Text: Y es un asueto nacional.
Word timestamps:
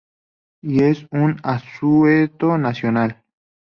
Y 0.63 0.81
es 0.83 1.05
un 1.11 1.39
asueto 1.43 2.57
nacional. 2.57 3.21